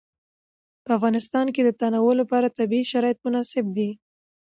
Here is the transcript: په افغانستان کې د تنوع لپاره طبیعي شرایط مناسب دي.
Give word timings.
په 0.83 0.89
افغانستان 0.97 1.47
کې 1.55 1.61
د 1.63 1.69
تنوع 1.79 2.13
لپاره 2.21 2.53
طبیعي 2.57 2.85
شرایط 2.91 3.17
مناسب 3.25 3.65
دي. 3.77 3.89